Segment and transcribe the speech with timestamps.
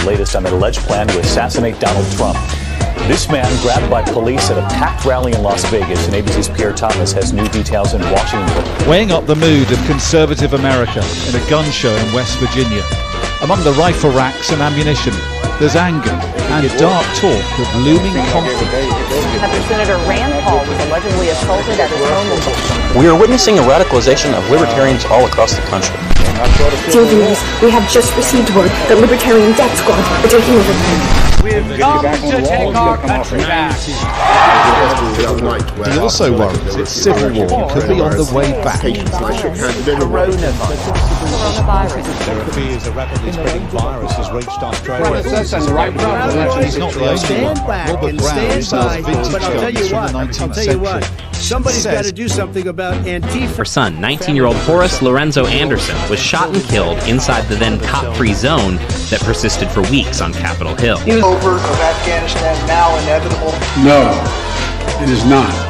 [0.00, 2.38] The latest on an alleged plan to assassinate Donald Trump.
[3.06, 6.72] This man grabbed by police at a packed rally in Las Vegas, and ABC's Pierre
[6.72, 8.88] Thomas has new details in Washington.
[8.88, 12.82] Weighing up the mood of conservative America in a gun show in West Virginia.
[13.42, 15.12] Among the rifle racks and ammunition,
[15.58, 18.99] there's anger and dark talk of looming conflict.
[19.10, 22.96] After Senator Rand Paul was allegedly assaulted at his home.
[22.96, 25.96] We are witnessing a radicalization of libertarians all across the country.
[26.92, 30.84] Dear viewers, we have just received word that Libertarian Death Squad are taking over the
[30.86, 31.19] We've
[31.78, 33.78] come to take our country back.
[35.90, 38.82] He also worries its civil war could be on the way back.
[38.82, 38.96] There
[42.52, 45.22] fears a rapidly spreading virus has reached Australia.
[45.22, 45.92] That's on the right
[46.64, 47.56] He's not the only one.
[47.66, 51.04] Robert Brown sells vintage But I'll tell guns from the 19th tell you what.
[51.04, 51.30] century.
[51.40, 53.56] Somebody's got to do something about Antifa.
[53.56, 57.80] Her son, 19 year old Horace Lorenzo Anderson, was shot and killed inside the then
[57.80, 58.76] cop free zone
[59.10, 60.98] that persisted for weeks on Capitol Hill.
[61.24, 63.52] over of Afghanistan now inevitable?
[63.82, 64.12] No,
[65.02, 65.69] it is not.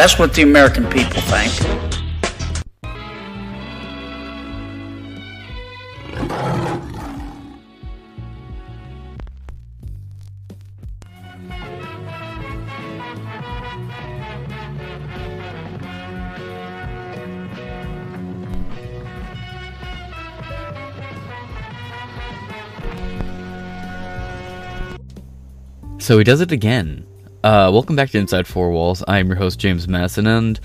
[0.00, 1.52] that's what the American people think.
[25.98, 27.06] So he does it again.
[27.42, 29.02] Uh, welcome back to Inside Four Walls.
[29.08, 30.60] I'm your host, James Masson, and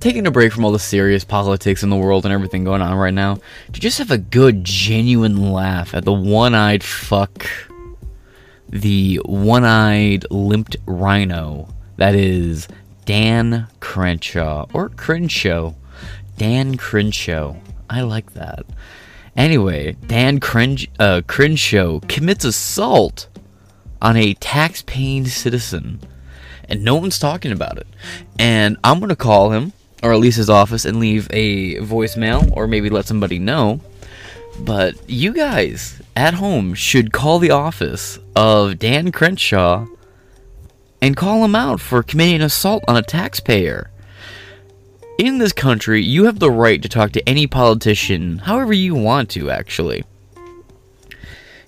[0.00, 2.96] taking a break from all the serious politics in the world and everything going on
[2.96, 3.38] right now
[3.72, 7.46] to just have a good, genuine laugh at the one eyed fuck,
[8.68, 12.66] the one eyed limped rhino that is
[13.04, 15.74] Dan Crenshaw, or Crenshaw.
[16.36, 17.54] Dan Crenshaw.
[17.88, 18.66] I like that.
[19.36, 23.28] Anyway, Dan Cren- uh, Crenshaw commits assault
[24.02, 26.00] on a tax-paying citizen,
[26.68, 27.86] and no one's talking about it.
[28.38, 29.72] And I'm gonna call him,
[30.02, 33.80] or at least his office, and leave a voicemail, or maybe let somebody know.
[34.60, 39.86] But you guys at home should call the office of Dan Crenshaw
[41.02, 43.90] and call him out for committing assault on a taxpayer.
[45.18, 49.30] In this country, you have the right to talk to any politician however you want
[49.30, 50.04] to, actually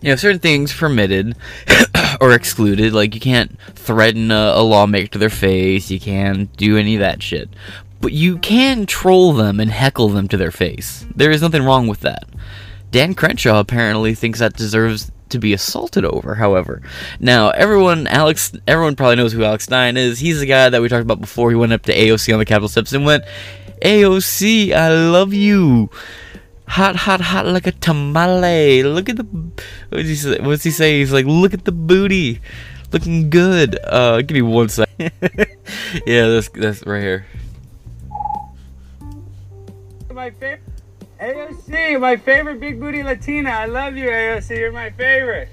[0.00, 1.36] you know, certain things permitted
[2.20, 2.92] or excluded.
[2.92, 5.90] Like you can't threaten a, a lawmaker to their face.
[5.90, 7.48] You can't do any of that shit.
[8.00, 11.06] But you can troll them and heckle them to their face.
[11.14, 12.24] There is nothing wrong with that.
[12.90, 16.36] Dan Crenshaw apparently thinks that deserves to be assaulted over.
[16.36, 16.80] However,
[17.20, 20.18] now everyone, Alex, everyone probably knows who Alex Stein is.
[20.20, 21.50] He's the guy that we talked about before.
[21.50, 23.24] He went up to AOC on the Capitol steps and went,
[23.82, 25.90] "AOC, I love you."
[26.68, 28.82] Hot, hot, hot like a tamale.
[28.82, 29.24] Look at the.
[29.90, 30.38] What's he say?
[30.40, 30.98] What's he say?
[30.98, 32.40] He's like, look at the booty,
[32.92, 33.78] looking good.
[33.82, 34.88] Uh, give me one sec.
[34.98, 37.26] yeah, that's that's right here.
[40.12, 40.62] My favorite.
[41.20, 43.50] AOC, my favorite big booty Latina.
[43.50, 44.56] I love you, AOC.
[44.56, 45.48] You're my favorite.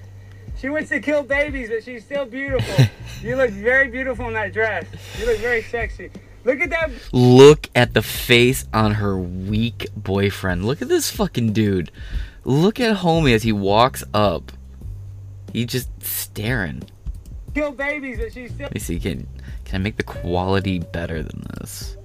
[0.57, 2.85] She wants to kill babies, but she's still beautiful.
[3.21, 4.85] you look very beautiful in that dress.
[5.19, 6.11] You look very sexy.
[6.45, 6.91] Look at that.
[7.11, 10.63] Look at the face on her weak boyfriend.
[10.65, 11.91] Look at this fucking dude.
[12.43, 14.51] Look at homie as he walks up.
[15.51, 16.83] He's just staring.
[17.55, 18.65] Kill babies, but she's still.
[18.65, 18.99] Let me see.
[18.99, 19.27] Can
[19.65, 21.97] can I make the quality better than this?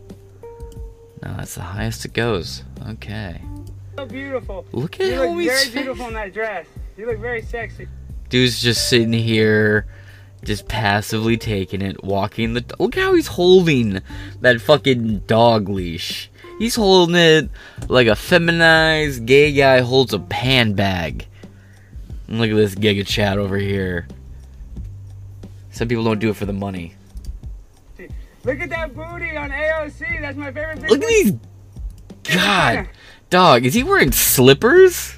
[1.23, 2.65] No, that's the highest it goes.
[2.89, 3.43] Okay.
[3.97, 4.65] So beautiful.
[4.73, 5.71] Look at you look homie's very face.
[5.71, 6.67] beautiful in that dress.
[6.97, 7.87] You look very sexy.
[8.31, 9.87] Dude's just sitting here,
[10.45, 12.65] just passively taking it, walking the.
[12.79, 14.01] Look how he's holding
[14.41, 16.31] that fucking dog leash.
[16.59, 17.51] He's holding it
[17.89, 21.27] like a feminized gay guy holds a handbag.
[22.29, 24.07] And look at this giga chat over here.
[25.71, 26.95] Some people don't do it for the money.
[28.45, 30.21] Look at that booty on AOC.
[30.21, 30.81] That's my favorite.
[30.83, 31.33] Look at these.
[32.25, 32.89] God,
[33.29, 35.15] dog, is he wearing slippers?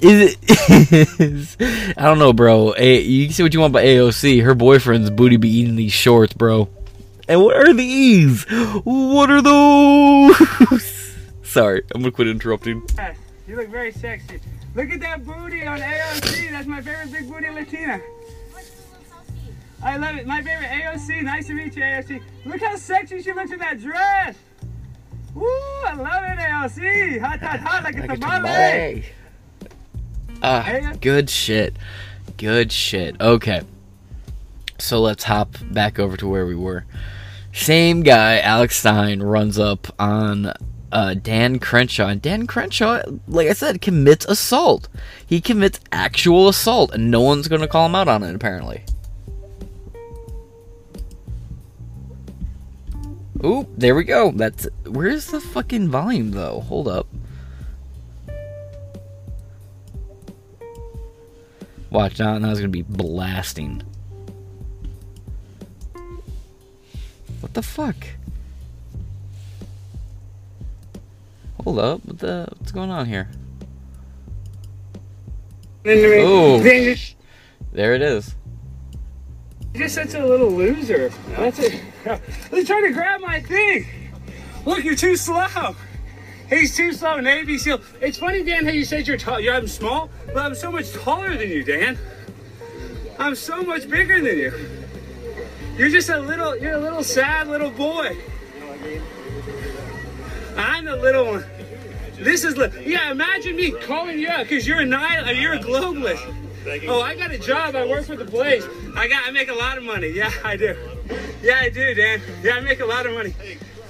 [0.00, 1.94] Is it?
[1.98, 2.74] I don't know, bro.
[2.76, 4.42] A, you can see what you want by AOC.
[4.44, 6.68] Her boyfriend's booty be eating these shorts, bro.
[7.28, 8.44] And what are these?
[8.84, 11.14] What are those?
[11.42, 12.82] Sorry, I'm gonna quit interrupting.
[12.96, 13.16] Yes,
[13.46, 14.40] You look very sexy.
[14.74, 16.50] Look at that booty on AOC.
[16.52, 18.00] That's my favorite big booty Latina.
[19.82, 20.26] I love it.
[20.26, 21.22] My favorite AOC.
[21.22, 22.22] Nice to meet you, AOC.
[22.44, 24.36] Look how sexy she looks in that dress.
[25.34, 25.44] Woo,
[25.86, 27.20] I love it, AOC.
[27.20, 29.04] Hot, hot, hot like a tamale.
[30.42, 31.76] Ah, good shit.
[32.36, 33.20] Good shit.
[33.20, 33.62] Okay.
[34.78, 36.84] So let's hop back over to where we were.
[37.52, 40.52] Same guy, Alex Stein, runs up on
[40.92, 42.06] uh, Dan Crenshaw.
[42.06, 44.88] And Dan Crenshaw, like I said, commits assault.
[45.26, 48.84] He commits actual assault, and no one's going to call him out on it, apparently.
[53.44, 54.32] Oop, there we go.
[54.32, 56.60] That's where's the fucking volume though?
[56.62, 57.06] Hold up.
[61.90, 63.82] Watch now, now it's gonna be blasting.
[67.40, 67.96] What the fuck?
[71.64, 73.28] Hold up, what the what's going on here?
[75.86, 76.60] Oh,
[77.72, 78.34] there it is.
[79.72, 81.10] You're just such a little loser.
[81.30, 81.80] That's it.
[82.50, 83.86] He's trying to grab my thing.
[84.66, 85.74] Look, you're too slow.
[86.48, 87.80] He's too slow, Navy SEAL.
[88.00, 89.38] It's funny, Dan, how you said you're tall.
[89.38, 91.98] You're, I'm small, but I'm so much taller than you, Dan.
[93.18, 94.52] I'm so much bigger than you.
[95.76, 98.16] You're just a little, you're a little sad little boy.
[100.56, 101.44] I'm the little one.
[102.18, 105.52] This is, li- yeah, imagine me calling you out because you're a Nile, uh, you're
[105.52, 106.34] a globalist.
[106.88, 107.76] Oh, I got a job.
[107.76, 108.64] I work for the Blaze.
[108.96, 110.08] I got, I make a lot of money.
[110.08, 110.76] Yeah, I do.
[111.42, 112.20] Yeah, I do, Dan.
[112.42, 113.34] Yeah, I make a lot of money.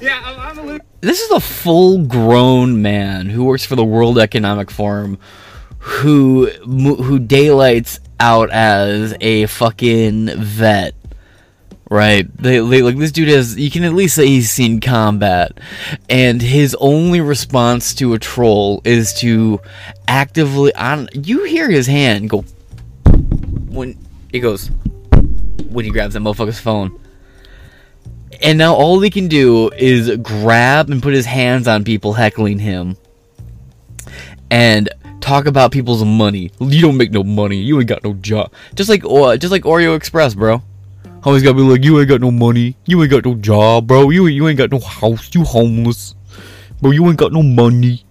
[0.01, 0.81] Yeah, I'm, I'm a.
[1.01, 5.19] This is a full grown man who works for the World Economic Forum
[5.79, 10.95] who who daylights out as a fucking vet.
[11.91, 12.27] Right.
[12.37, 15.59] They, they like this dude has you can at least say he's seen combat
[16.11, 19.61] and his only response to a troll is to
[20.07, 22.43] actively on you hear his hand go
[23.71, 23.97] when
[24.31, 24.71] he goes
[25.71, 27.01] when he grabs that motherfucker's phone.
[28.41, 32.59] And now all he can do is grab and put his hands on people heckling
[32.61, 32.97] him.
[34.51, 34.89] And
[35.21, 36.51] talk about people's money.
[36.61, 37.57] You don't make no money.
[37.57, 38.53] You ain't got no job.
[38.75, 40.63] Just like uh, just like Oreo Express, bro.
[41.25, 42.77] Always gotta be like, you ain't got no money.
[42.87, 44.11] You ain't got no job, bro.
[44.11, 45.35] You ain't, you ain't got no house.
[45.35, 46.15] You homeless,
[46.81, 46.93] bro.
[46.93, 48.05] You ain't got no money.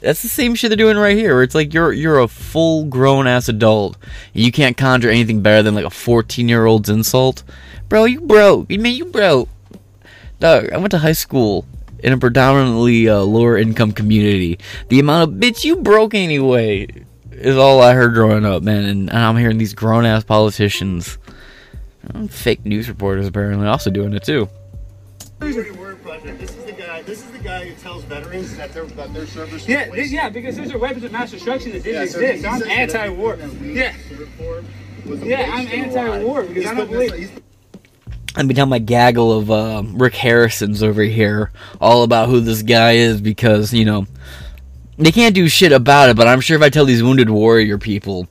[0.00, 1.42] That's the same shit they're doing right here.
[1.42, 3.96] It's like you're you're a full grown ass adult.
[4.32, 7.42] You can't conjure anything better than like a 14 year old's insult,
[7.88, 8.04] bro.
[8.04, 8.70] You broke.
[8.70, 9.48] You mean you broke?
[10.40, 11.64] Dog, I went to high school
[12.00, 14.58] in a predominantly uh, lower income community.
[14.88, 16.86] The amount of bitch you broke anyway
[17.30, 18.84] is all I heard growing up, man.
[18.84, 21.18] And, and I'm hearing these grown ass politicians,
[22.14, 24.48] uh, fake news reporters apparently also doing it too.
[25.40, 27.02] This is the guy.
[27.02, 29.66] This is the guy who tells veterans that their that their servers.
[29.68, 32.44] Yeah, this, yeah, because those are weapons of mass destruction that didn't Yeah, so exist.
[32.44, 33.36] he I'm anti-war.
[33.62, 33.94] Yeah.
[35.22, 37.40] Yeah, I'm anti-war because He's I don't putting this- believe.
[38.34, 42.40] He's Let me tell my gaggle of uh, Rick Harrison's over here all about who
[42.40, 44.06] this guy is because, you know,
[44.98, 47.78] they can't do shit about it, but I'm sure if I tell these Wounded Warrior
[47.78, 48.28] people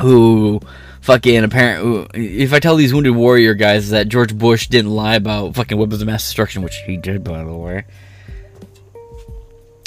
[0.00, 0.60] who
[1.00, 5.54] fucking apparent if I tell these Wounded Warrior guys that George Bush didn't lie about
[5.54, 7.84] fucking weapons of mass destruction, which he did, by the way.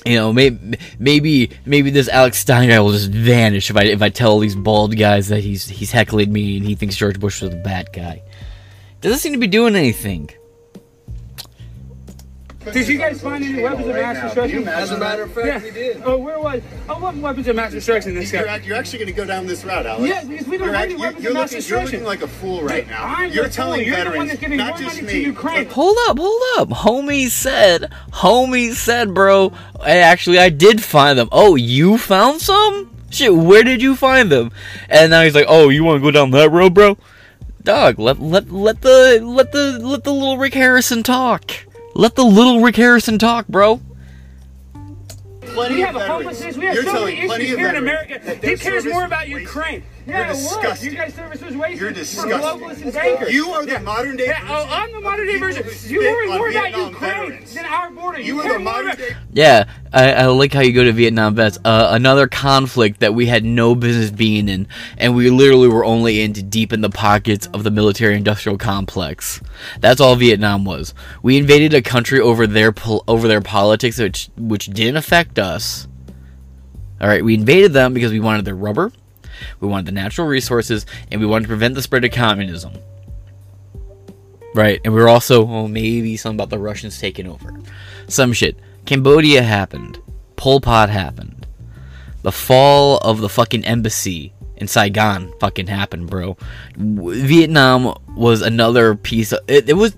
[0.05, 4.03] You know, maybe maybe maybe this Alex Stein guy will just vanish if I if
[4.03, 7.41] I tell these bald guys that he's he's heckling me and he thinks George Bush
[7.41, 8.21] was a bad guy.
[9.05, 10.31] Doesn't seem to be doing anything.
[12.73, 14.67] Did you guys find any weapons of mass destruction?
[14.67, 15.61] As a matter of fact, yeah.
[15.63, 16.01] we did.
[16.03, 16.63] Oh, where was?
[16.89, 18.15] Oh, what weapons of mass destruction?
[18.15, 18.55] This You're, guy.
[18.55, 20.07] act- you're actually going to go down this route, Alex.
[20.09, 21.83] Yeah, because we don't You're have act- any you're- weapons you're of mass looking, You're
[21.83, 23.03] looking like a fool right now.
[23.03, 23.85] I'm you're the telling fool.
[23.87, 25.13] You're the veterans, one that's giving not more just money me.
[25.13, 25.69] to Ukraine.
[25.69, 26.69] Hold up, hold up.
[26.69, 29.49] Homie said, homie said, bro.
[29.83, 31.29] Hey, actually, I did find them.
[31.31, 32.89] Oh, you found some?
[33.11, 34.49] Shit, where did you find them?
[34.89, 36.97] And now he's like, oh, you want to go down that road, bro?
[37.65, 41.51] Dog, let let let the let the let the little Rick Harrison talk.
[41.95, 43.81] Let the little Rick Harrison talk, bro.
[45.41, 46.57] Plenty we have a homelessness.
[46.57, 48.35] We have You're so many issues of here in America.
[48.35, 49.41] He cares more about wasted.
[49.41, 49.83] Ukraine.
[50.07, 50.43] Yeah, You're it was.
[50.43, 50.91] disgusting.
[50.91, 51.79] You guys service was wasted.
[51.79, 52.83] You're We're disgusting.
[52.83, 53.33] and bankers.
[53.33, 53.77] You are the Yeah.
[53.79, 55.63] modern day Yeah, oh, I'm the modern day version.
[55.65, 57.53] You spit worry on more about Vietnam Ukraine veterans.
[57.55, 58.21] than our border.
[58.21, 59.15] You are the modern day.
[59.33, 61.57] Yeah, I, I like how you go to Vietnam vets.
[61.65, 64.67] Uh, another conflict that we had no business being in,
[64.99, 69.41] and we literally were only in to deepen the pockets of the military-industrial complex.
[69.79, 70.93] That's all Vietnam was.
[71.23, 75.87] We invaded a country over their pol- over their politics, which which didn't affect us.
[77.01, 78.91] All right, we invaded them because we wanted their rubber,
[79.59, 82.73] we wanted the natural resources, and we wanted to prevent the spread of communism.
[84.53, 87.59] Right, and we were also, oh, maybe something about the Russians taking over.
[88.07, 88.57] Some shit.
[88.85, 89.99] Cambodia happened.
[90.37, 91.45] Pol Pot happened.
[92.21, 96.37] The fall of the fucking embassy in Saigon fucking happened, bro.
[96.77, 99.39] Vietnam was another piece of.
[99.47, 99.95] It, it was.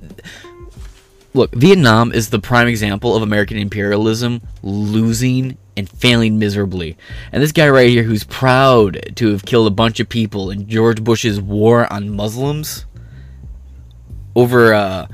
[1.38, 6.98] Look, Vietnam is the prime example of American imperialism losing and failing miserably.
[7.32, 10.68] And this guy right here, who's proud to have killed a bunch of people in
[10.68, 12.88] George Bush's war on Muslims
[14.36, 15.08] over uh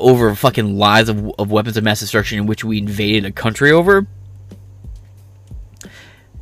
[0.00, 3.70] over fucking lies of, of weapons of mass destruction in which we invaded a country
[3.70, 4.08] over.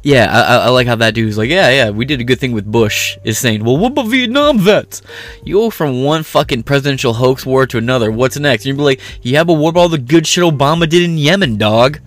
[0.06, 2.52] Yeah, I, I- like how that dude's like, yeah, yeah, we did a good thing
[2.52, 3.18] with Bush.
[3.24, 5.02] Is saying, well, what about Vietnam vets?
[5.44, 8.12] You go from one fucking presidential hoax war to another.
[8.12, 8.62] What's next?
[8.62, 11.18] And you'd be like, yeah, but what about all the good shit Obama did in
[11.18, 11.98] Yemen, dog?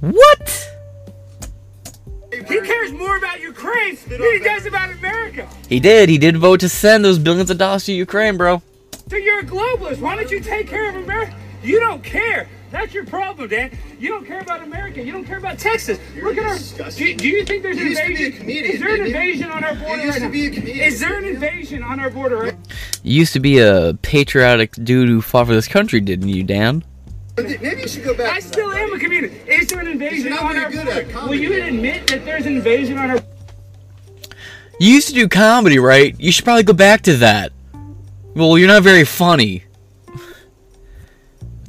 [0.00, 0.70] What?
[2.32, 5.46] He cares more about Ukraine than he does about America.
[5.68, 6.08] He did.
[6.08, 8.62] He did vote to send those billions of dollars to Ukraine, bro.
[9.10, 10.00] So you're a globalist.
[10.00, 11.36] Why don't you take care of America?
[11.62, 12.48] You don't care.
[12.74, 13.70] That's your problem, Dan.
[14.00, 15.00] You don't care about America.
[15.00, 15.96] You don't care about Texas.
[16.20, 16.90] Look at our.
[16.90, 18.40] Do, do you think there's an You used to be a invasion?
[18.40, 19.06] comedian, Is there an you?
[19.06, 20.84] invasion on our border You used right to be a comedian.
[20.84, 22.56] Is there an invasion on our border right
[23.04, 26.82] You used to be a patriotic dude who fought for this country, didn't you, Dan?
[27.36, 28.32] Maybe you should go back.
[28.34, 29.32] I still am a comedian.
[29.46, 31.00] Is there an invasion not on our good border?
[31.02, 31.76] at comedy, Will you Dan.
[31.76, 33.20] admit that there's an invasion on our
[34.80, 36.18] You used to do comedy, right?
[36.18, 37.52] You should probably go back to that.
[38.34, 39.62] Well, you're not very funny.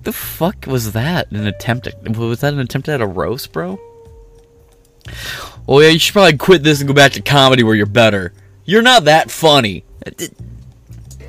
[0.05, 1.31] The fuck was that?
[1.31, 3.79] An attempt at, was that an attempt at a roast, bro?
[5.67, 8.33] Oh yeah, you should probably quit this and go back to comedy where you're better.
[8.65, 9.83] You're not that funny.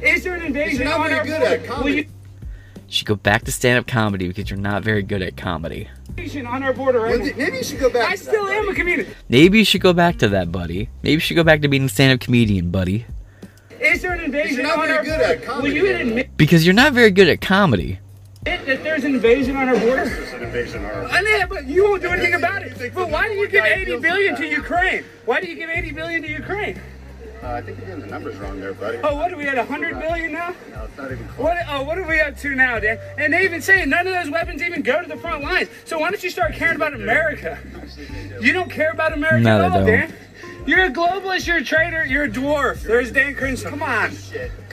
[0.03, 1.55] Is there an invasion not on very our good border?
[1.57, 1.97] at comedy.
[1.97, 2.09] you You
[2.89, 5.89] should go back to stand-up comedy because you're not very good at comedy.
[6.11, 7.37] invasion on our border right Well, now?
[7.37, 8.11] Maybe you should go back.
[8.11, 8.69] I to that, still am buddy.
[8.69, 9.15] a comedian.
[9.29, 10.89] Maybe you should go back to that, buddy.
[11.03, 13.05] Maybe you should go back to being a stand-up comedian, buddy.
[13.81, 15.25] Is there an invasion not on very our good border?
[15.35, 17.99] at comedy, Will you admit Because you're not very good at comedy.
[18.47, 20.05] That there's an invasion on our border?
[20.09, 22.95] There's an invasion on our- I know, but you won't do anything about it.
[22.95, 25.05] But why do you give 80 billion to Ukraine?
[25.25, 26.81] Why do you give 80 billion to Ukraine?
[27.43, 28.99] Uh, I think you're getting the numbers wrong there, buddy.
[29.05, 30.55] Oh, what are we at 100 billion now?
[30.75, 31.39] No, it's not even close.
[31.39, 31.57] What?
[31.69, 32.99] Oh, what are we up to now, Dan?
[33.19, 35.69] And they even say none of those weapons even go to the front lines.
[35.85, 37.59] So why don't you start caring about America?
[38.41, 39.85] You don't care about America No, at all.
[39.85, 40.13] Dan.
[40.67, 41.47] You're a globalist.
[41.47, 42.05] You're a traitor.
[42.07, 42.83] You're a dwarf.
[42.83, 43.69] There's Dan Crenshaw.
[43.71, 44.13] Come on.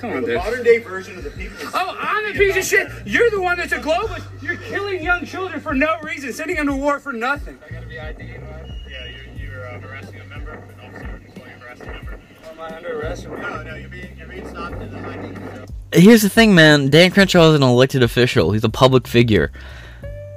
[0.03, 0.35] Come on, The dude.
[0.37, 1.55] modern day version of the people.
[1.73, 2.91] Oh, I'm a piece of shit.
[3.05, 4.25] You're the one that's a globalist.
[4.41, 7.57] You're killing young children for no reason, sending them to war for nothing.
[7.65, 8.21] I gotta be ID.
[8.21, 12.19] Yeah, you're, you're uh, harassing a member, an officer just while you're a member.
[12.51, 13.27] Am I under arrest?
[13.29, 15.35] No, no, you're being, you're being stopped in the ID.
[15.35, 15.65] So.
[16.01, 16.89] Here's the thing, man.
[16.89, 18.51] Dan Crenshaw is an elected official.
[18.51, 19.53] He's a public figure.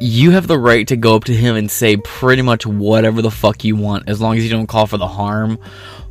[0.01, 3.33] You have the right to go up to him and say pretty much whatever the
[3.33, 5.59] fuck you want, as long as you don't call for the harm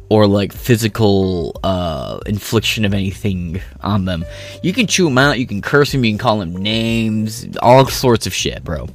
[0.09, 4.25] or like physical uh, infliction of anything on them.
[4.61, 5.39] You can chew him out.
[5.39, 6.05] You can curse him.
[6.05, 7.47] You can call him names.
[7.61, 8.87] All sorts of shit, bro.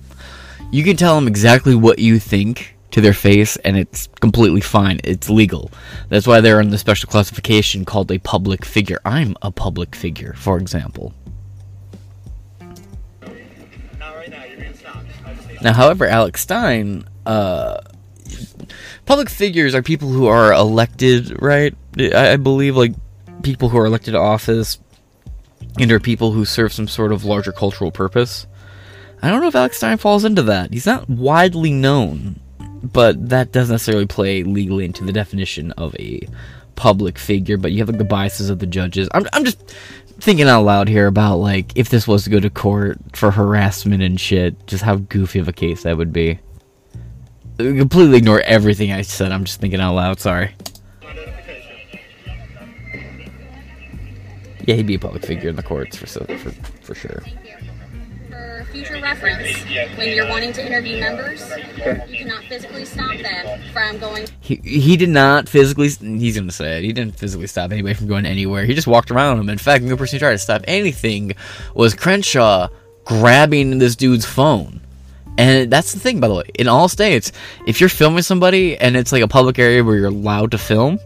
[0.73, 5.01] You can tell them exactly what you think to their face, and it's completely fine.
[5.05, 5.71] It's legal.
[6.09, 9.01] That's why they're in the special classification called a public figure.
[9.05, 11.13] I'm a public figure, for example.
[13.99, 14.15] Now,
[15.63, 17.81] Now, however, Alex Stein, uh,
[19.07, 21.75] public figures are people who are elected, right?
[21.99, 22.93] I, I believe, like,
[23.43, 24.79] people who are elected to office
[25.79, 28.47] and are people who serve some sort of larger cultural purpose.
[29.23, 30.73] I don't know if Alex Stein falls into that.
[30.73, 32.41] He's not widely known,
[32.83, 36.27] but that doesn't necessarily play legally into the definition of a
[36.75, 37.59] public figure.
[37.59, 39.09] But you have like the biases of the judges.
[39.13, 39.75] I'm, I'm just
[40.21, 44.03] thinking out loud here about like if this was to go to court for harassment
[44.03, 46.39] and shit, just how goofy of a case that would be.
[47.79, 49.33] Completely ignore everything I said.
[49.33, 50.21] I'm just thinking out loud.
[50.21, 50.55] Sorry.
[54.67, 56.51] Yeah, he'd be a public figure in the courts for so- for
[56.83, 57.23] for sure.
[58.29, 59.49] For future reference,
[59.97, 61.43] when you're wanting to interview members,
[62.09, 64.27] you cannot physically stop them from going.
[64.41, 65.89] He he did not physically.
[65.89, 66.85] He's gonna say it.
[66.85, 68.65] He didn't physically stop anybody from going anywhere.
[68.67, 69.49] He just walked around him.
[69.49, 71.33] In fact, the only person who tried to stop anything
[71.75, 72.69] was Crenshaw
[73.05, 74.81] grabbing this dude's phone.
[75.41, 76.51] And that's the thing, by the way.
[76.55, 77.33] In all states,
[77.67, 80.99] if you're filming somebody and it's like a public area where you're allowed to film,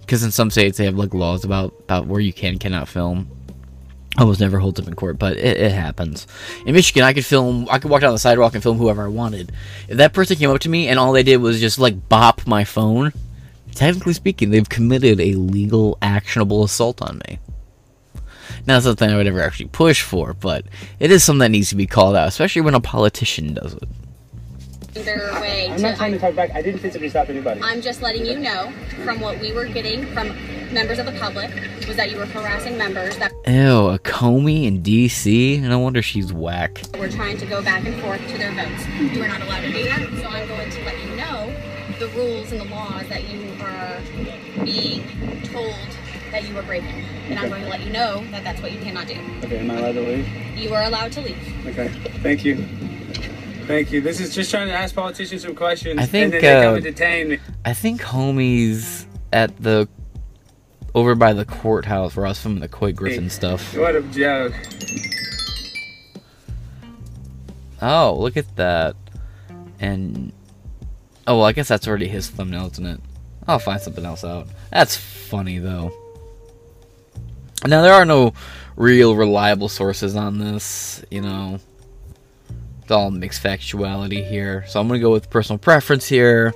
[0.00, 3.28] because in some states they have like laws about about where you can cannot film.
[4.18, 6.26] Almost never holds up in court, but it, it happens.
[6.66, 7.68] In Michigan, I could film.
[7.70, 9.52] I could walk down the sidewalk and film whoever I wanted.
[9.88, 12.46] If that person came up to me and all they did was just like bop
[12.46, 13.12] my phone,
[13.76, 17.38] technically speaking, they've committed a legal, actionable assault on me.
[18.66, 20.66] Not something I would ever actually push for, but
[21.00, 23.88] it is something that needs to be called out, especially when a politician does it.
[24.94, 26.50] Their way I'm not trying to talk back.
[26.54, 27.60] I didn't physically stop anybody.
[27.62, 28.70] I'm just letting you know
[29.04, 30.28] from what we were getting from
[30.72, 31.50] members of the public
[31.88, 35.58] was that you were harassing members that Ew, a Comey in D.C.
[35.58, 36.82] No wonder she's whack.
[36.98, 38.86] We're trying to go back and forth to their votes.
[38.98, 41.52] You are not allowed to do that, so I'm going to let you know
[41.98, 45.02] the rules and the laws that you are being
[45.44, 45.74] told
[46.32, 47.04] that you were breaking.
[47.28, 49.14] And I'm going to let you know that that's what you cannot do.
[49.44, 50.28] Okay, am I allowed to leave?
[50.56, 51.66] You are allowed to leave.
[51.66, 51.88] Okay,
[52.22, 52.56] thank you.
[53.66, 54.00] Thank you.
[54.00, 56.00] This is just trying to ask politicians some questions.
[56.00, 57.38] I think, and then they come uh, and detain me.
[57.64, 59.88] I think Homie's at the
[60.94, 63.76] over by the courthouse where I was filming the Couy Griffin stuff.
[63.76, 64.52] What a joke.
[67.80, 68.96] Oh, look at that.
[69.78, 70.32] And
[71.26, 73.00] oh well, I guess that's already his thumbnail, isn't it?
[73.46, 74.48] I'll find something else out.
[74.70, 75.92] That's funny though.
[77.66, 78.32] Now there are no
[78.76, 81.60] real reliable sources on this, you know.
[82.82, 84.64] It's all mixed factuality here.
[84.66, 86.52] So I'm gonna go with personal preference here,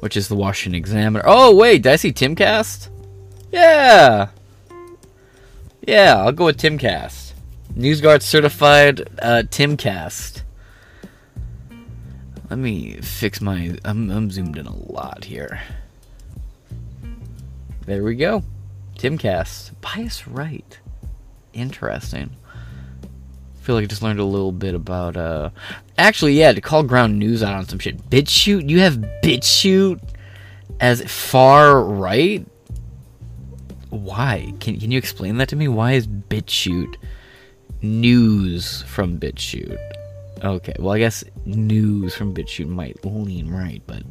[0.00, 1.22] which is the Washington Examiner.
[1.24, 2.88] Oh wait, did I see Timcast?
[3.52, 4.28] Yeah.
[5.86, 7.32] Yeah, I'll go with Timcast.
[7.74, 10.42] NewsGuard certified uh, Timcast.
[12.50, 13.78] Let me fix my.
[13.84, 15.60] I'm, I'm zoomed in a lot here.
[17.86, 18.42] There we go.
[19.00, 19.70] Timcast.
[19.80, 20.78] Bias right.
[21.54, 22.36] Interesting.
[23.62, 25.16] feel like I just learned a little bit about.
[25.16, 25.50] uh
[25.96, 28.10] Actually, yeah, to call ground news out on some shit.
[28.10, 28.68] BitChute?
[28.68, 30.02] You have BitChute
[30.80, 32.46] as far right?
[33.88, 34.52] Why?
[34.60, 35.66] Can, can you explain that to me?
[35.66, 36.96] Why is BitChute
[37.80, 39.78] news from BitChute?
[40.44, 44.02] Okay, well, I guess news from BitChute might lean right, but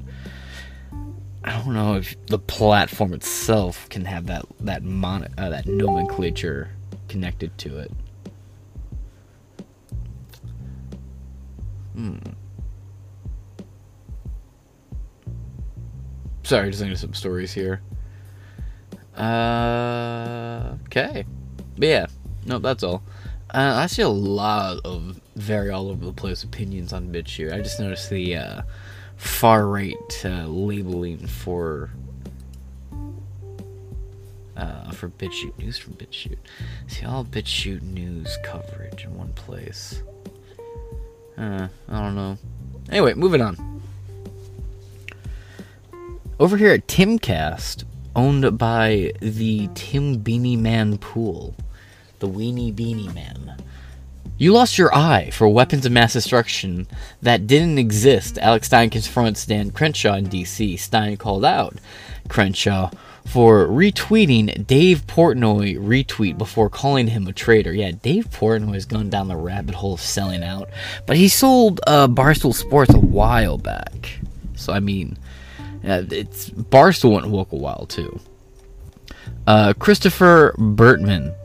[1.49, 6.69] I don't know if the platform itself can have that that mon- uh, that nomenclature
[7.07, 7.91] connected to it.
[11.95, 12.17] Hmm.
[16.43, 17.81] Sorry, just thinking of some stories here.
[19.17, 21.25] Uh, okay.
[21.79, 22.05] But yeah,
[22.45, 23.01] no, that's all.
[23.49, 27.51] Uh, I see a lot of very all over the place opinions on BitChute.
[27.51, 28.61] I just noticed the uh,
[29.19, 31.91] far right uh, labeling for
[34.55, 36.37] uh, for BitChute news from BitChute.
[36.87, 40.01] See all BitChute news coverage in one place.
[41.37, 42.37] Uh, I don't know.
[42.89, 43.81] Anyway, moving on.
[46.39, 47.83] Over here at Timcast,
[48.15, 51.55] owned by the Tim Beanie Man Pool,
[52.19, 53.48] the Weenie Beanie Man.
[54.39, 56.87] You lost your eye for weapons of mass destruction
[57.21, 58.37] that didn't exist.
[58.37, 60.79] Alex Stein confronts Dan Crenshaw in DC.
[60.79, 61.75] Stein called out
[62.29, 62.89] Crenshaw
[63.25, 67.73] for retweeting Dave Portnoy retweet before calling him a traitor.
[67.73, 70.69] Yeah, Dave Portnoy's gone down the rabbit hole of selling out,
[71.05, 74.19] but he sold uh, Barstool Sports a while back.
[74.55, 75.17] So I mean,
[75.83, 78.21] uh, it's Barstool went woke a while too.
[79.45, 81.35] Uh, Christopher Bertman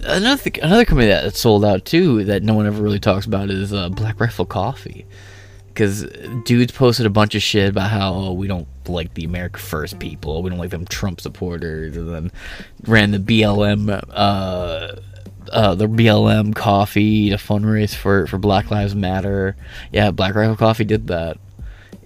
[0.00, 3.50] another th- another company that sold out too that no one ever really talks about
[3.50, 5.06] is uh, Black Rifle Coffee,
[5.68, 6.04] because
[6.44, 9.98] dudes posted a bunch of shit about how oh, we don't like the America First
[9.98, 12.32] people, we don't like them Trump supporters, and then
[12.86, 14.96] ran the BLM uh,
[15.52, 19.56] uh, the BLM coffee to fundraise for for Black Lives Matter.
[19.92, 21.38] Yeah, Black Rifle Coffee did that.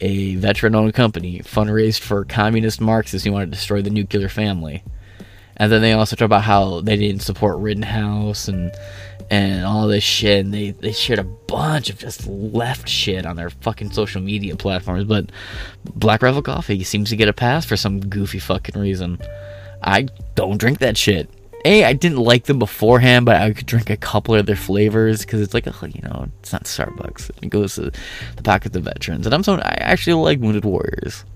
[0.03, 4.83] A veteran-owned company fundraised for communist Marxists who wanted to destroy the nuclear family.
[5.61, 8.73] And then they also talk about how they didn't support Rittenhouse and
[9.31, 10.43] and all this shit.
[10.43, 14.57] And they, they shared a bunch of just left shit on their fucking social media
[14.57, 15.05] platforms.
[15.05, 15.31] But
[15.85, 19.19] Black Rifle Coffee seems to get a pass for some goofy fucking reason.
[19.83, 21.29] I don't drink that shit.
[21.67, 25.21] A, I didn't like them beforehand, but I could drink a couple of their flavors
[25.21, 27.31] because it's like, oh, you know, it's not Starbucks.
[27.43, 27.93] It goes to
[28.37, 29.27] the pockets of veterans.
[29.27, 31.27] And I'm so I actually like Wounded Warriors.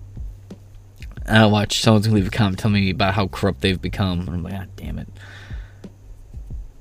[1.27, 4.21] And I watch someone's gonna leave a comment telling me about how corrupt they've become.
[4.21, 5.09] And I'm like, ah, damn it.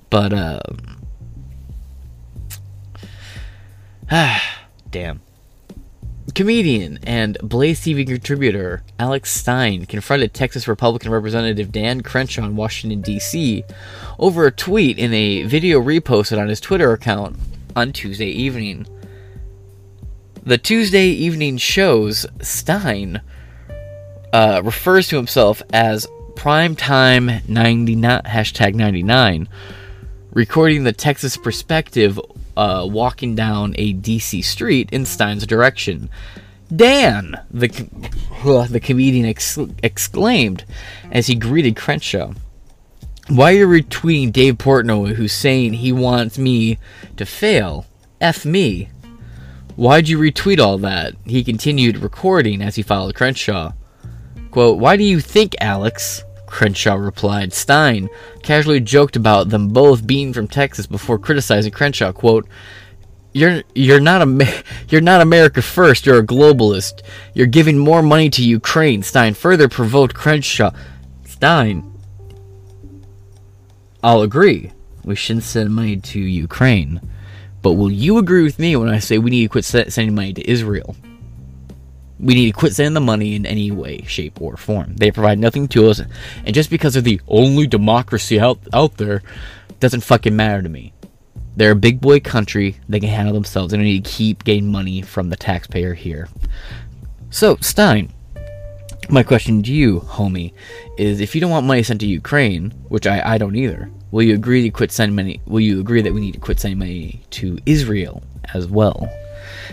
[0.10, 0.60] But, uh.
[4.12, 5.22] Ah, damn.
[6.36, 13.02] Comedian and Blaze TV contributor Alex Stein confronted Texas Republican Representative Dan Crenshaw in Washington,
[13.02, 13.64] D.C.
[14.18, 17.38] over a tweet in a video reposted on his Twitter account
[17.76, 18.88] on Tuesday evening.
[20.44, 23.22] The Tuesday evening shows Stein
[24.34, 29.48] uh, refers to himself as primetime 99 hashtag 99
[30.34, 32.20] recording the Texas perspective
[32.58, 36.10] uh, walking down a DC street in Stein's direction.
[36.76, 37.70] Dan, the
[38.44, 40.66] uh, the comedian ex- exclaimed
[41.12, 42.34] as he greeted Crenshaw.
[43.30, 46.80] Why are you retweeting Dave Portnoy, who's saying he wants me
[47.16, 47.86] to fail?
[48.20, 48.90] F me.
[49.76, 51.14] Why'd you retweet all that?
[51.26, 53.74] He continued recording as he followed Crenshaw.
[54.54, 56.24] Quote, Why do you think, Alex?
[56.46, 57.54] Crenshaw replied.
[57.54, 58.08] Stein
[58.44, 62.12] casually joked about them both being from Texas before criticizing Crenshaw.
[62.12, 62.48] Quote,
[63.34, 66.06] you're you're not a you're not America first.
[66.06, 67.02] You're a globalist.
[67.34, 69.02] You're giving more money to Ukraine.
[69.02, 70.70] Stein further provoked Crenshaw.
[71.26, 71.92] Stein,
[74.04, 74.72] I'll agree.
[75.04, 77.02] We shouldn't send money to Ukraine,
[77.64, 80.34] but will you agree with me when I say we need to quit sending money
[80.34, 80.96] to Israel?
[82.24, 84.96] We need to quit sending the money in any way, shape, or form.
[84.96, 89.22] They provide nothing to us, and just because they're the only democracy out out there,
[89.80, 90.94] doesn't fucking matter to me.
[91.56, 92.78] They're a big boy country.
[92.90, 93.72] They can handle themselves.
[93.72, 96.30] They don't need to keep getting money from the taxpayer here.
[97.30, 98.12] So, Stein,
[99.10, 100.54] my question to you, homie,
[100.98, 104.24] is if you don't want money sent to Ukraine, which I, I don't either, will
[104.24, 105.42] you agree to quit sending money?
[105.46, 109.10] Will you agree that we need to quit sending money to Israel as well?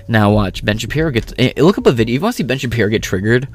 [0.09, 1.33] Now watch Ben Shapiro get.
[1.39, 2.15] Eh, look up a video.
[2.15, 3.49] You want to see Ben Shapiro get triggered?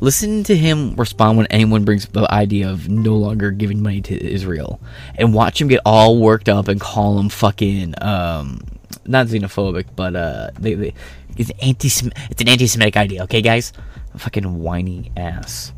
[0.00, 4.00] Listen to him respond when anyone brings up the idea of no longer giving money
[4.02, 4.80] to Israel,
[5.16, 8.60] and watch him get all worked up and call him fucking um,
[9.06, 10.94] not xenophobic, but uh, they, they
[11.36, 13.22] it's anti it's an anti-Semitic idea.
[13.24, 13.72] Okay, guys,
[14.16, 15.72] fucking whiny ass.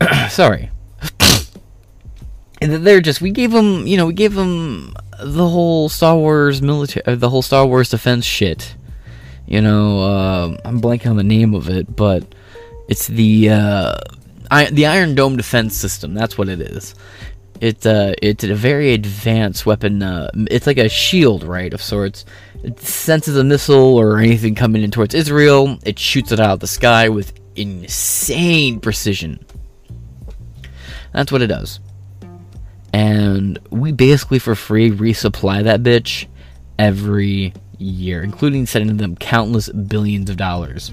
[0.30, 0.70] Sorry.
[2.66, 7.04] They're just we gave them, you know, we gave them the whole Star Wars military,
[7.06, 8.74] uh, the whole Star Wars defense shit.
[9.46, 12.34] You know, uh, I'm blanking on the name of it, but
[12.88, 13.94] it's the uh,
[14.50, 16.14] I, the Iron Dome defense system.
[16.14, 16.94] That's what it is.
[17.60, 20.02] It uh, it's a very advanced weapon.
[20.02, 22.24] Uh, it's like a shield, right, of sorts.
[22.62, 25.78] It senses a missile or anything coming in towards Israel.
[25.84, 29.44] It shoots it out of the sky with insane precision.
[31.12, 31.80] That's what it does.
[32.92, 36.26] And we basically for free resupply that bitch
[36.78, 40.92] every year, including sending them countless billions of dollars.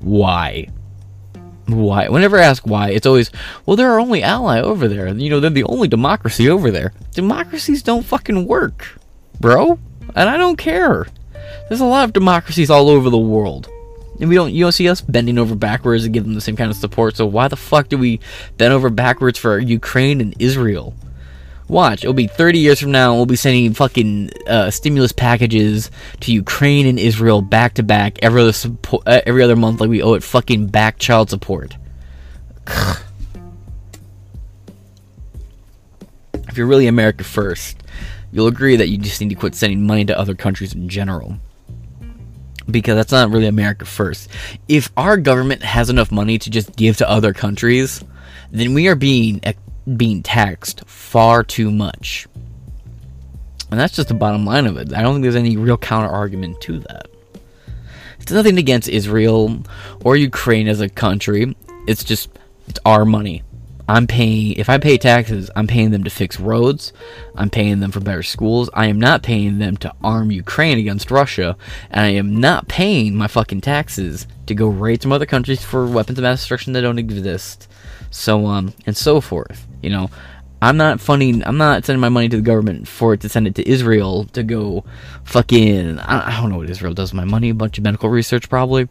[0.00, 0.68] Why?
[1.68, 3.30] why whenever I ask why, it's always,
[3.66, 5.08] well, they're our only ally over there.
[5.08, 6.92] You know, they're the only democracy over there.
[7.12, 8.98] Democracies don't fucking work,
[9.40, 9.78] bro.
[10.14, 11.06] And I don't care.
[11.68, 13.68] There's a lot of democracies all over the world.
[14.20, 16.56] And we don't you don't see us bending over backwards to give them the same
[16.56, 17.16] kind of support.
[17.16, 18.20] So why the fuck do we
[18.56, 20.94] bend over backwards for Ukraine and Israel?
[21.68, 26.32] Watch, it'll be 30 years from now, we'll be sending fucking uh, stimulus packages to
[26.32, 30.02] Ukraine and Israel back to back every other support, uh, every other month, like we
[30.02, 31.76] owe it fucking back child support.
[36.48, 37.82] if you're really America first,
[38.32, 41.36] you'll agree that you just need to quit sending money to other countries in general.
[42.70, 44.30] Because that's not really America first.
[44.68, 48.02] If our government has enough money to just give to other countries,
[48.50, 49.40] then we are being
[49.96, 52.26] being taxed far too much.
[53.70, 54.92] And that's just the bottom line of it.
[54.94, 57.08] I don't think there's any real counter argument to that.
[58.20, 59.62] It's nothing against Israel
[60.04, 61.56] or Ukraine as a country.
[61.86, 62.30] It's just
[62.66, 63.42] it's our money.
[63.88, 66.92] I'm paying if I pay taxes, I'm paying them to fix roads,
[67.34, 68.68] I'm paying them for better schools.
[68.74, 71.56] I am not paying them to arm Ukraine against Russia,
[71.90, 75.86] and I am not paying my fucking taxes to go raid some other countries for
[75.86, 77.66] weapons of mass destruction that don't exist.
[78.10, 79.66] So on and so forth.
[79.82, 80.10] You know,
[80.60, 81.44] I'm not funding.
[81.44, 84.24] I'm not sending my money to the government for it to send it to Israel
[84.32, 84.84] to go
[85.24, 85.98] fucking.
[85.98, 87.50] I, I don't know what Israel does with my money.
[87.50, 88.88] A bunch of medical research, probably.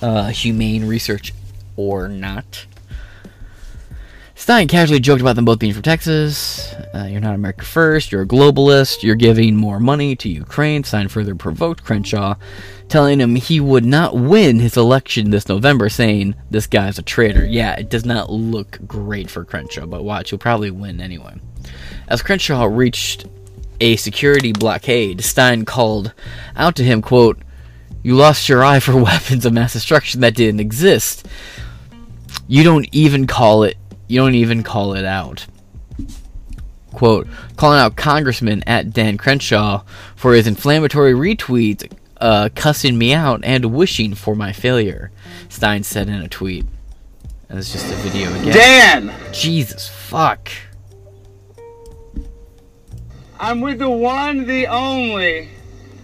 [0.00, 1.34] Uh, humane research
[1.76, 2.66] or not.
[4.38, 6.72] Stein casually joked about them both being from Texas.
[6.94, 8.12] Uh, you're not America first.
[8.12, 9.02] You're a globalist.
[9.02, 10.84] You're giving more money to Ukraine.
[10.84, 12.36] Stein further provoked Crenshaw,
[12.88, 17.44] telling him he would not win his election this November, saying, This guy's a traitor.
[17.44, 21.34] Yeah, it does not look great for Crenshaw, but watch, he'll probably win anyway.
[22.06, 23.26] As Crenshaw reached
[23.80, 26.14] a security blockade, Stein called
[26.54, 27.38] out to him, quote,
[28.04, 31.26] You lost your eye for weapons of mass destruction that didn't exist.
[32.46, 33.76] You don't even call it
[34.08, 35.46] you don't even call it out.
[36.92, 39.84] Quote, calling out Congressman at Dan Crenshaw
[40.16, 41.90] for his inflammatory retweets,
[42.20, 45.10] uh, cussing me out and wishing for my failure,
[45.48, 46.64] Stein said in a tweet.
[47.48, 48.52] That's just a video again.
[48.52, 49.32] Dan!
[49.32, 50.50] Jesus, fuck.
[53.40, 55.48] I'm with the one, the only.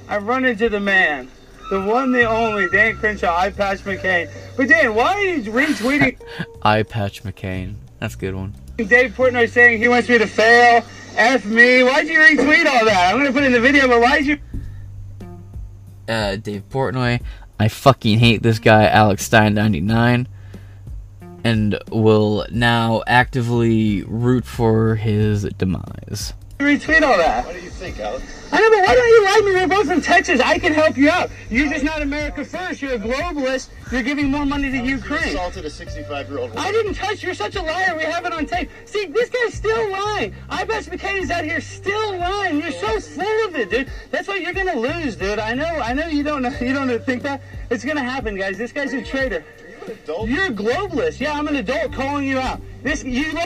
[0.08, 1.30] I've run into the man.
[1.70, 4.30] The one, the only, Dan Crenshaw, Eye Patch McCain.
[4.56, 6.18] But Dan, why are you retweeting
[6.62, 7.76] Eye Patch McCain.
[7.98, 8.54] That's a good one.
[8.76, 10.84] Dave Portnoy saying he wants me to fail?
[11.16, 11.82] F me.
[11.82, 13.12] Why'd you retweet all that?
[13.12, 14.38] I'm gonna put it in the video, but why'd you?
[16.08, 17.20] Uh, Dave Portnoy.
[17.58, 20.26] I fucking hate this guy, Alex Stein 99,
[21.44, 26.34] and will now actively root for his demise.
[26.58, 27.44] Retweet all that?
[27.44, 28.24] What do you think, Alex?
[28.52, 29.52] I know, but why don't you like me?
[29.52, 30.40] We're both from Texas.
[30.40, 31.28] I can help you out.
[31.50, 32.80] You're just not America first.
[32.80, 33.70] You're a globalist.
[33.90, 35.30] You're giving more money to You Ukraine.
[35.30, 36.58] assaulted a 65-year-old woman.
[36.58, 37.22] I didn't touch.
[37.22, 37.96] You're such a liar.
[37.96, 38.70] We have it on tape.
[38.84, 40.34] See, this guy's still lying.
[40.48, 42.60] I bet McCain's out here still lying.
[42.60, 43.90] You're so full of it, dude.
[44.12, 45.38] That's why you're gonna lose, dude.
[45.40, 45.64] I know.
[45.64, 46.50] I know you don't know.
[46.64, 47.42] You don't think that.
[47.70, 48.56] It's gonna happen, guys.
[48.56, 49.44] This guy's a traitor.
[49.44, 50.28] Are you an adult?
[50.28, 51.20] You're a globalist.
[51.20, 52.60] Yeah, I'm an adult calling you out.
[52.82, 53.36] This you.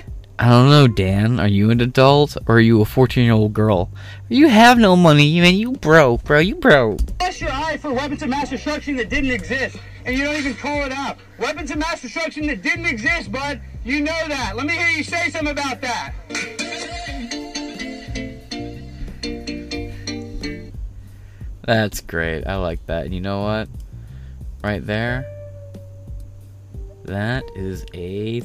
[0.40, 1.40] I don't know, Dan.
[1.40, 3.90] Are you an adult or are you a 14 year old girl?
[4.28, 6.38] You have no money, you mean you broke, bro.
[6.38, 7.00] You broke.
[7.18, 10.54] Bless your eye for weapons of mass destruction that didn't exist, and you don't even
[10.54, 11.18] call it out.
[11.40, 13.60] Weapons of mass destruction that didn't exist, bud.
[13.84, 14.54] You know that.
[14.54, 16.14] Let me hear you say something about that.
[21.62, 22.46] That's great.
[22.46, 23.04] I like that.
[23.04, 23.68] And you know what?
[24.62, 25.26] Right there.
[27.04, 28.40] That is a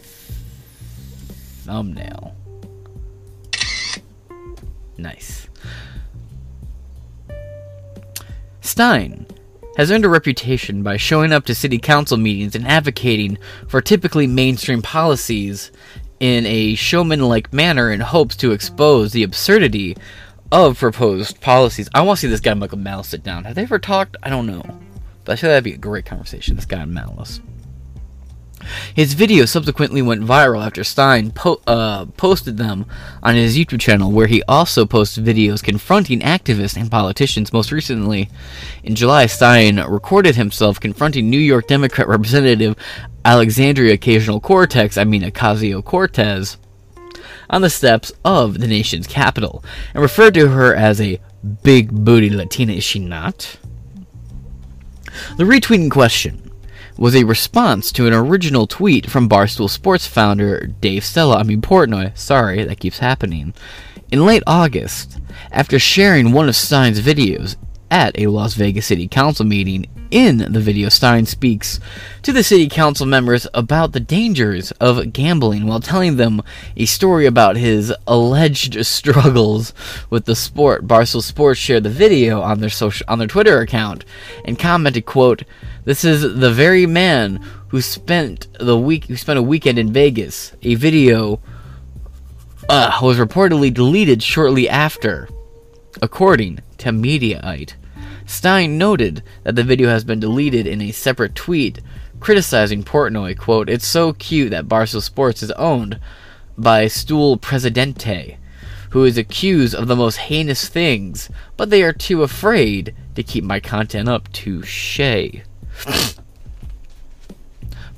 [1.64, 2.36] thumbnail.
[4.98, 5.48] Nice.
[8.62, 9.26] Stein
[9.78, 14.28] has earned a reputation by showing up to city council meetings and advocating for typically
[14.28, 15.72] mainstream policies
[16.20, 19.98] in a showman like manner in hopes to expose the absurdity
[20.52, 21.90] of proposed policies.
[21.94, 23.46] I want to see this guy Michael Malice sit down.
[23.46, 24.16] Have they ever talked?
[24.22, 24.64] I don't know.
[25.26, 27.40] But I feel that'd be a great conversation, this guy Malice.
[28.94, 32.86] His video subsequently went viral after Stein po- uh, posted them
[33.22, 37.54] on his YouTube channel, where he also posts videos confronting activists and politicians.
[37.54, 38.30] Most recently,
[38.84, 42.76] in July, Stein recorded himself confronting New York Democrat Representative
[43.26, 46.58] Alexandria Occasional Cortex, I mean Ocasio Cortez,
[47.50, 51.20] on the steps of the nation's capital, and referred to her as a
[51.64, 53.58] big booty Latina, is she not?
[55.38, 56.43] The retweet in question
[56.98, 61.62] was a response to an original tweet from Barstool Sports founder Dave Stella, I mean
[61.62, 63.54] Portnoy, sorry, that keeps happening,
[64.12, 65.20] in late August,
[65.52, 67.56] after sharing one of Stein's videos
[67.90, 69.88] at a Las Vegas City Council meeting.
[70.14, 71.80] In the video, Stein speaks
[72.22, 76.44] to the city council members about the dangers of gambling while telling them
[76.78, 79.74] a story about his alleged struggles
[80.12, 80.86] with the sport.
[80.86, 84.06] Barstool Sports shared the video on their social on their Twitter account
[84.46, 85.46] and commented, "quote
[85.84, 90.54] This is the very man who spent the week who spent a weekend in Vegas.
[90.62, 91.40] A video
[92.70, 95.28] uh, was reportedly deleted shortly after,
[96.04, 97.74] according to Mediaite.
[98.26, 101.82] Stein noted that the video has been deleted in a separate tweet
[102.24, 106.00] criticizing Portnoy, quote, It's so cute that Barstool Sports is owned
[106.58, 108.38] by Stool Presidente,
[108.92, 113.44] who is accused of the most heinous things, but they are too afraid to keep
[113.44, 115.44] my content up to Shay.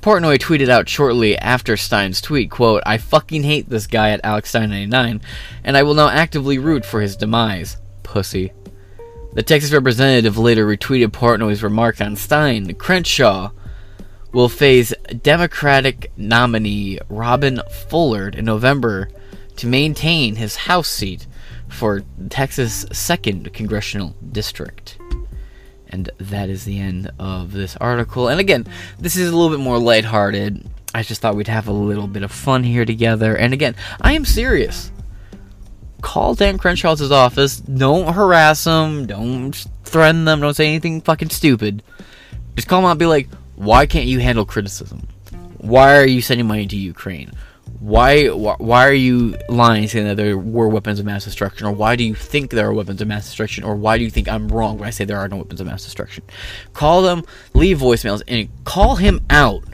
[0.00, 4.48] Portnoy tweeted out shortly after Stein's tweet, quote, I fucking hate this guy at Alex
[4.50, 5.20] Stein 99,
[5.62, 7.76] and I will now actively root for his demise.
[8.02, 8.52] Pussy.
[9.36, 12.72] The Texas representative later retweeted Portnoy's remark on Stein.
[12.76, 13.50] Crenshaw
[14.32, 19.10] will face Democratic nominee Robin Fulford in November
[19.56, 21.26] to maintain his House seat
[21.68, 24.96] for Texas' 2nd Congressional District.
[25.90, 28.28] And that is the end of this article.
[28.28, 28.66] And again,
[28.98, 30.66] this is a little bit more lighthearted.
[30.94, 33.36] I just thought we'd have a little bit of fun here together.
[33.36, 34.90] And again, I am serious.
[36.06, 37.56] Call Dan Crenshaw's office.
[37.56, 39.06] Don't harass them.
[39.06, 40.40] Don't threaten them.
[40.40, 41.82] Don't say anything fucking stupid.
[42.54, 45.08] Just call them out and be like, why can't you handle criticism?
[45.58, 47.32] Why are you sending money to Ukraine?
[47.80, 51.72] Why, why why are you lying saying that there were weapons of mass destruction or
[51.72, 54.28] why do you think there are weapons of mass destruction or why do you think
[54.28, 56.22] I'm wrong when I say there are no weapons of mass destruction?
[56.72, 59.64] Call them, leave voicemails and call him out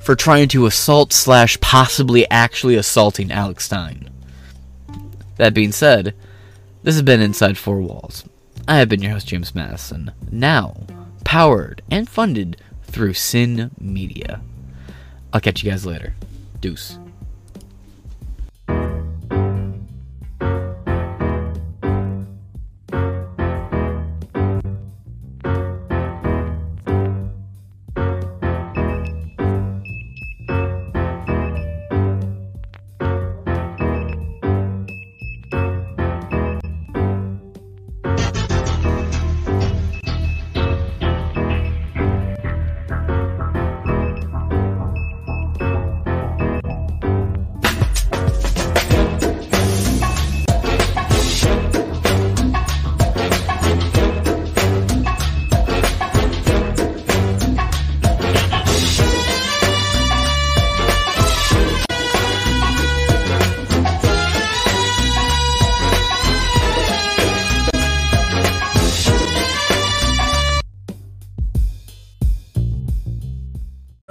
[0.00, 4.08] for trying to assault slash possibly actually assaulting Alex Stein.
[5.36, 6.14] That being said,
[6.82, 8.24] this has been Inside Four Walls.
[8.68, 10.86] I have been your host, James Madison, now
[11.24, 14.40] powered and funded through Sin Media.
[15.32, 16.14] I'll catch you guys later.
[16.60, 16.98] Deuce.